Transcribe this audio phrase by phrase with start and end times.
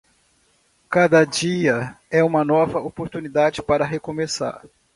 [0.89, 4.59] Cada dia é uma nova oportunidade para recomeçar.